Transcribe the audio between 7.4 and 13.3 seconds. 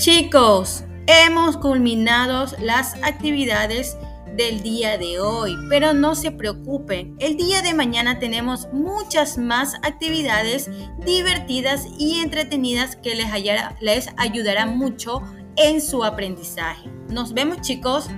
de mañana tenemos muchas más actividades divertidas y entretenidas que les,